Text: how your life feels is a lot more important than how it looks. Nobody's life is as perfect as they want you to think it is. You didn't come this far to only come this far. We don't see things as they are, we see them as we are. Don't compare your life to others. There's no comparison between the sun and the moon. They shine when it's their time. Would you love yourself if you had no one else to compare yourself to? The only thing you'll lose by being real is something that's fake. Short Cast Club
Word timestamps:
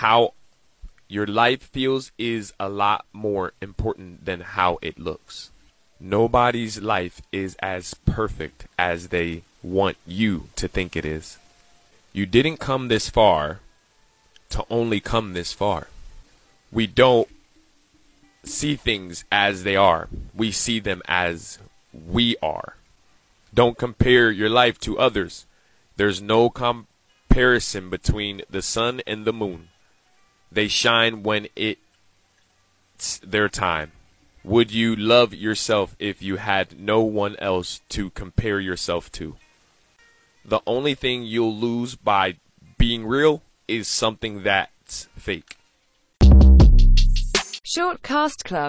how 0.00 0.32
your 1.08 1.26
life 1.26 1.60
feels 1.60 2.10
is 2.16 2.54
a 2.58 2.70
lot 2.70 3.04
more 3.12 3.52
important 3.60 4.24
than 4.24 4.40
how 4.40 4.78
it 4.80 4.98
looks. 4.98 5.50
Nobody's 6.00 6.80
life 6.80 7.20
is 7.30 7.54
as 7.60 7.92
perfect 8.06 8.66
as 8.78 9.08
they 9.08 9.42
want 9.62 9.98
you 10.06 10.48
to 10.56 10.66
think 10.68 10.96
it 10.96 11.04
is. 11.04 11.36
You 12.14 12.24
didn't 12.24 12.56
come 12.56 12.88
this 12.88 13.10
far 13.10 13.60
to 14.48 14.64
only 14.70 15.00
come 15.00 15.34
this 15.34 15.52
far. 15.52 15.88
We 16.72 16.86
don't 16.86 17.28
see 18.42 18.76
things 18.76 19.26
as 19.30 19.64
they 19.64 19.76
are, 19.76 20.08
we 20.34 20.50
see 20.50 20.80
them 20.80 21.02
as 21.06 21.58
we 21.92 22.36
are. 22.42 22.76
Don't 23.52 23.76
compare 23.76 24.30
your 24.30 24.48
life 24.48 24.80
to 24.80 24.98
others. 24.98 25.44
There's 25.96 26.22
no 26.22 26.48
comparison 26.48 27.90
between 27.90 28.40
the 28.48 28.62
sun 28.62 29.02
and 29.06 29.26
the 29.26 29.34
moon. 29.34 29.69
They 30.52 30.68
shine 30.68 31.22
when 31.22 31.48
it's 31.54 33.18
their 33.22 33.48
time. 33.48 33.92
Would 34.42 34.72
you 34.72 34.96
love 34.96 35.32
yourself 35.34 35.94
if 35.98 36.22
you 36.22 36.36
had 36.36 36.80
no 36.80 37.02
one 37.02 37.36
else 37.36 37.82
to 37.90 38.10
compare 38.10 38.58
yourself 38.58 39.12
to? 39.12 39.36
The 40.44 40.60
only 40.66 40.94
thing 40.94 41.22
you'll 41.22 41.54
lose 41.54 41.94
by 41.94 42.36
being 42.78 43.06
real 43.06 43.42
is 43.68 43.86
something 43.86 44.42
that's 44.42 45.08
fake. 45.16 45.56
Short 47.62 48.02
Cast 48.02 48.44
Club 48.44 48.68